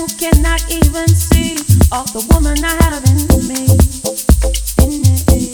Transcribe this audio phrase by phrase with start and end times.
[0.00, 1.56] who cannot even see
[1.92, 3.68] all the woman I have in me.
[4.80, 5.52] In me.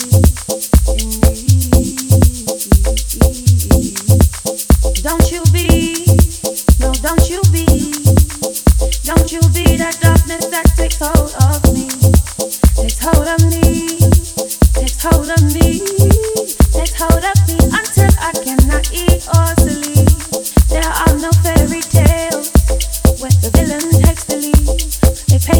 [5.02, 6.06] Don't you be,
[6.78, 7.66] no, don't you be,
[9.02, 11.88] don't you be that darkness that takes hold of me,
[12.78, 13.98] takes hold of me,
[14.78, 15.82] takes hold of me,
[16.70, 19.26] takes hold of me until I cannot eat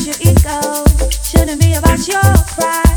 [0.00, 2.22] about your ego, shouldn't be about your
[2.54, 2.89] pride.